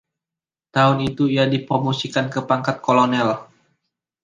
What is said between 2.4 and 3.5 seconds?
pangkat kolonel.